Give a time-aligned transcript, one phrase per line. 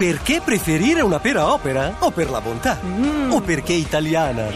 [0.00, 1.96] Perché preferire una pera opera?
[1.98, 2.78] O per la bontà?
[3.28, 4.46] O perché italiana?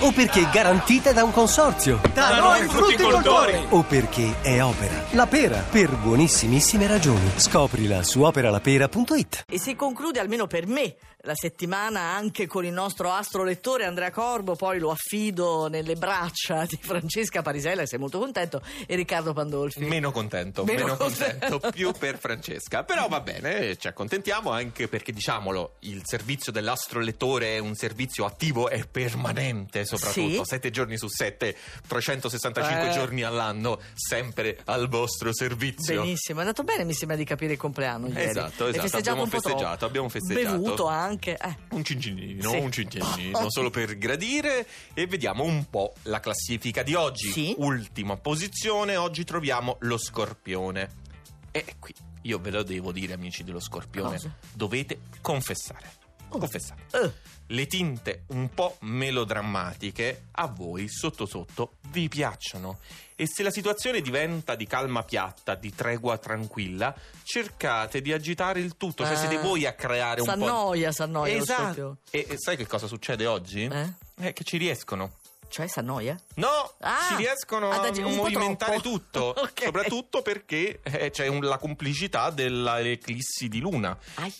[0.00, 2.00] O perché garantita da un consorzio?
[2.12, 3.66] Da noi frutticoltori!
[3.70, 5.04] O perché è opera?
[5.12, 7.30] La pera, per buonissimissime ragioni.
[7.36, 9.44] Scoprila su operalapera.it.
[9.48, 10.96] E si conclude almeno per me
[11.26, 16.64] la settimana anche con il nostro astro lettore Andrea Corbo, poi lo affido nelle braccia
[16.66, 19.80] di Francesca Parisella, e sei molto contento, e Riccardo Pandolfi.
[19.80, 21.48] Meno contento, Meno meno, contento.
[21.48, 22.84] contento, più per Francesca.
[22.84, 28.68] Però va bene, ci accontentiamo anche perché diciamolo, il servizio dell'astrolettore è un servizio attivo
[28.68, 30.50] e permanente, soprattutto Sì.
[30.50, 32.92] 7 giorni su 7, 365 Eh.
[32.92, 36.02] giorni all'anno, sempre al vostro servizio.
[36.02, 38.22] Benissimo, è andato bene, mi sembra di capire il compleanno ieri.
[38.30, 40.58] Esatto, esatto, abbiamo festeggiato, abbiamo festeggiato.
[40.58, 41.56] Bevuto anche, eh.
[41.70, 42.56] Un cincinino, Sì.
[42.58, 47.30] un cincinino, solo per gradire e vediamo un po' la classifica di oggi.
[47.30, 47.54] Sì.
[47.58, 51.04] Ultima posizione, oggi troviamo lo Scorpione.
[51.50, 54.34] E qui io ve lo devo dire, amici dello Scorpione, Cosa?
[54.52, 55.90] dovete confessare.
[56.28, 56.82] Confessare.
[56.92, 57.12] Eh,
[57.48, 62.78] Le tinte un po' melodrammatiche a voi sotto sotto vi piacciono
[63.14, 68.76] e se la situazione diventa di calma piatta, di tregua tranquilla, cercate di agitare il
[68.76, 71.96] tutto, cioè siete voi a creare un po' S'annoia, s'annoia lo Esatto.
[72.10, 73.64] E, e sai che cosa succede oggi?
[73.64, 73.92] Eh?
[74.20, 75.12] Eh, che ci riescono.
[75.48, 76.18] Cioè, s'annoia?
[76.34, 79.62] No, Ah, ci riescono ad a po' movimentare tutto, Ok.
[79.64, 83.96] soprattutto perché eh, c'è un- la complicità dell'eclissi di luna.
[84.14, 84.32] Aia.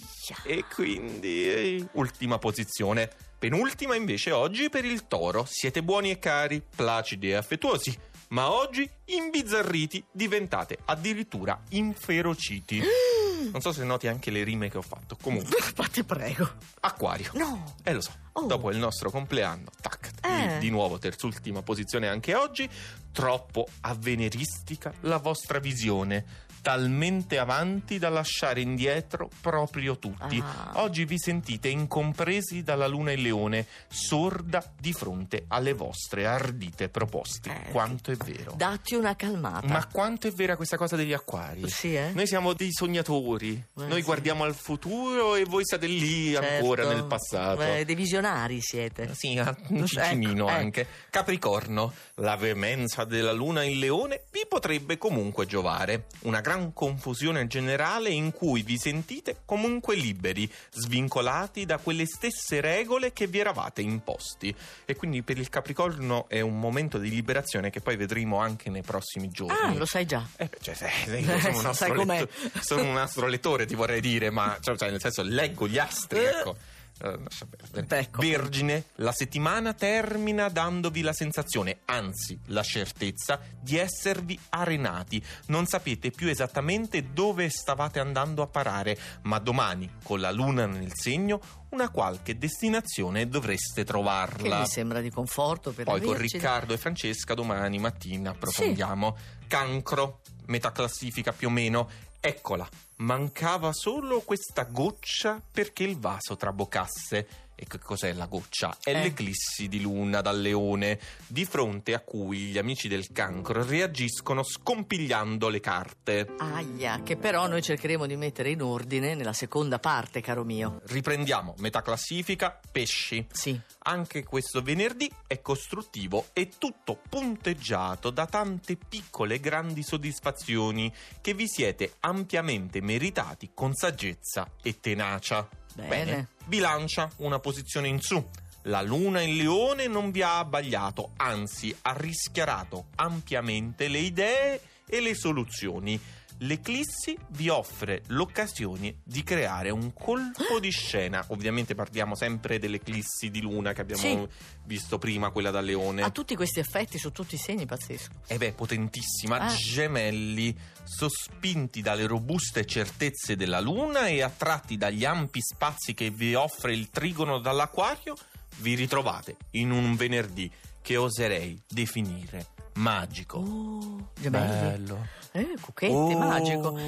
[0.45, 3.11] E quindi eh, ultima posizione.
[3.39, 5.45] Penultima invece oggi per il toro.
[5.49, 7.97] Siete buoni e cari, placidi e affettuosi.
[8.29, 12.83] Ma oggi, imbizzarriti, diventate addirittura inferociti.
[13.53, 15.17] Non so se noti anche le rime che ho fatto.
[15.21, 16.49] Comunque, Ma ti prego.
[16.81, 17.31] acquario.
[17.35, 17.75] No.
[17.83, 18.47] Eh lo so, Oh.
[18.47, 20.49] dopo il nostro compleanno, tac, Eh.
[20.55, 22.69] di, di nuovo terzultima posizione anche oggi,
[23.13, 30.43] troppo avveniristica la vostra visione, talmente avanti da lasciare indietro proprio tutti.
[30.45, 30.73] Ah.
[30.83, 37.51] Oggi vi sentite incompresi dalla luna e leone, sorda di fronte alle vostre ardite proposte.
[37.69, 38.55] Eh, Quanto è vero.
[38.57, 39.65] Datti una calmata.
[39.69, 41.69] Ma quanto è vera questa cosa degli acquari?
[41.71, 42.11] Sì, eh?
[42.13, 44.03] Noi siamo dei sognatori, Eh, noi sì.
[44.03, 46.97] guardiamo al futuro e voi siate lì ancora Certo.
[46.99, 47.63] nel passato.
[47.63, 49.15] Eh, dei visionari siete.
[49.15, 50.87] Sì, ah, un ciccinino Ecco, anche.
[51.11, 56.07] Capricorno, la veemenza della luna in leone vi potrebbe comunque giovare.
[56.23, 63.13] Una gran confusione generale in cui vi sentite comunque liberi, svincolati da quelle stesse regole
[63.13, 64.55] che vi eravate imposti.
[64.87, 68.83] E quindi per il Capricorno è un momento di liberazione che poi vedremo anche nei
[68.83, 69.57] prossimi giorni.
[69.75, 70.27] Ah, lo sai già.
[70.37, 72.29] Eh, cioè, se- se io sono, un astroletto-
[72.61, 76.29] sono un astrolettore, ti vorrei dire, ma cioè, cioè, nel senso leggo gli astri, Eh.
[76.29, 76.57] ecco.
[76.99, 77.85] Eh.
[77.89, 78.21] Ecco.
[78.21, 85.23] Vergine, la settimana termina dandovi la sensazione, anzi la certezza, di esservi arenati.
[85.47, 90.93] Non sapete più esattamente dove stavate andando a parare, ma domani, con la luna nel
[90.95, 91.41] segno,
[91.71, 94.61] una qualche destinazione dovreste Che trovarla.
[94.61, 96.17] mi sembra di conforto per Poi con.
[96.17, 99.17] Riccardo e Francesca domani mattina approfondiamo.
[99.47, 101.89] Cancro, metà classifica più o meno.
[102.21, 107.46] Eccola, mancava solo questa goccia perché il vaso traboccasse.
[107.59, 108.77] E che cos'è la goccia?
[108.83, 109.03] È Eh.
[109.03, 115.49] l'eclissi di luna dal leone, di fronte a cui gli amici del cancro reagiscono scompigliando
[115.49, 116.35] le carte.
[116.37, 120.83] Aia, che però noi cercheremo di mettere in ordine nella seconda parte, caro mio.
[120.85, 123.27] Riprendiamo, metà classifica, pesci.
[123.33, 123.59] Sì.
[123.85, 130.93] Anche questo venerdì è costruttivo e tutto punteggiato da tante piccole e grandi soddisfazioni
[131.23, 135.49] che vi siete ampiamente meritati con saggezza e tenacia.
[135.85, 136.29] Bene.
[136.45, 138.25] Bilancia una posizione in su.
[138.63, 145.01] La luna in leone non vi ha abbagliato, anzi ha rischiarato ampiamente le idee e
[145.01, 146.01] le soluzioni.
[146.41, 151.25] L'eclissi vi offre l'occasione di creare un colpo di scena.
[151.29, 154.29] Ovviamente parliamo sempre dell'eclissi di luna che abbiamo Sì.
[154.65, 156.03] visto prima, quella da leone.
[156.03, 158.11] Ha tutti questi effetti su tutti i segni, pazzesco.
[158.27, 159.55] E beh, potentissima, Ah.
[159.55, 160.55] gemelli,
[160.85, 166.91] sospinti dalle robuste certezze della Luna e attratti dagli ampi spazi che vi offre il
[166.91, 168.15] trigono dall'acquario,
[168.59, 170.51] vi ritrovate in un venerdì
[170.83, 173.39] che oserei definire magico.
[173.39, 174.11] Oh.
[174.29, 175.07] Bello.
[175.33, 176.79] Eh, cucchetti, Oh, magico.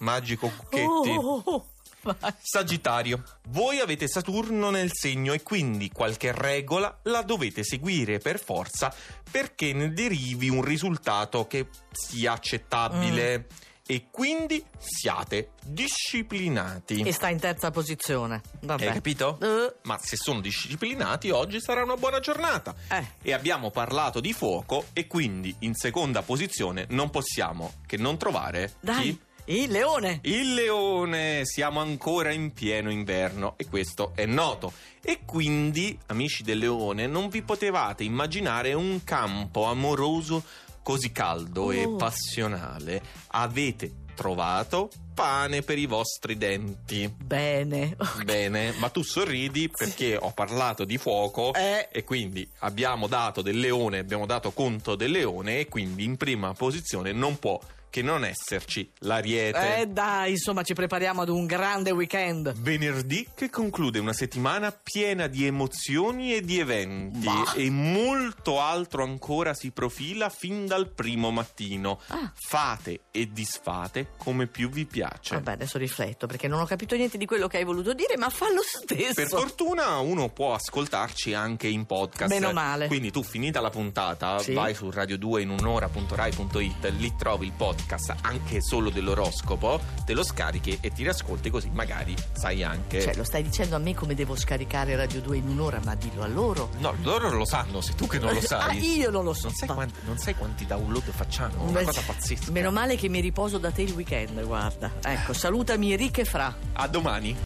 [0.00, 1.10] Magico Cucchetti.
[2.08, 2.20] Oh.
[2.40, 8.94] Sagittario, voi avete Saturno nel segno e quindi qualche regola la dovete seguire per forza
[9.28, 13.46] perché ne derivi un risultato che sia accettabile
[13.86, 17.02] e quindi siate disciplinati.
[17.02, 18.42] E sta in terza posizione.
[18.60, 18.86] Vabbè.
[18.86, 19.38] Hai capito?
[19.40, 22.74] Eh, Ma se sono disciplinati oggi sarà una buona giornata.
[22.90, 23.06] Eh.
[23.22, 28.74] E abbiamo parlato di fuoco e quindi in seconda posizione non possiamo che non trovare
[28.80, 29.20] dai, chi?
[29.48, 30.18] Il leone.
[30.22, 34.72] Il leone, siamo ancora in pieno inverno e questo è noto.
[35.00, 40.42] E quindi, amici del leone, non vi potevate immaginare un campo amoroso
[40.86, 41.96] così caldo e Oh.
[41.96, 43.02] passionale.
[43.32, 47.12] Avete trovato pane per i vostri denti.
[47.12, 47.96] Bene.
[48.24, 51.88] Bene, ma tu sorridi perché ho parlato di fuoco Eh.
[51.90, 56.52] e quindi abbiamo dato del leone, abbiamo dato conto del leone e quindi in prima
[56.54, 57.58] posizione non può
[57.90, 59.78] che non esserci l'ariete.
[59.78, 62.52] Eh dai, insomma, ci prepariamo ad un grande weekend.
[62.60, 67.52] Venerdì che conclude una settimana piena di emozioni e di eventi Bah.
[67.54, 72.00] e molto altro ancora si profila fin dal primo mattino.
[72.08, 72.30] Ah.
[72.34, 75.34] Fate e disfate come più vi piace.
[75.36, 78.28] Vabbè, adesso rifletto perché non ho capito niente di quello che hai voluto dire, ma
[78.30, 79.14] fa lo stesso.
[79.14, 82.30] Per fortuna uno può ascoltarci anche in podcast.
[82.32, 82.86] Meno male.
[82.88, 84.52] Quindi tu finita la puntata, Sì.
[84.52, 87.75] vai su radio2 in un'ora.rai.it, lì trovi il podcast
[88.22, 93.00] anche solo dell'oroscopo, te lo scarichi e ti riascolti così magari sai anche.
[93.00, 96.22] Cioè, lo stai dicendo a me come devo scaricare Radio 2 in un'ora, ma dillo
[96.22, 96.70] a loro.
[96.78, 98.78] No, loro lo sanno, sei tu che non lo sai.
[98.78, 99.46] Ah, io non lo so.
[99.46, 101.64] Non sai, quanti, non sai quanti download facciamo?
[101.64, 102.50] Una cosa pazzesca.
[102.50, 104.90] Meno male che mi riposo da te il weekend, guarda.
[105.02, 106.54] Ecco, salutami Enrique Fra.
[106.72, 107.36] A domani.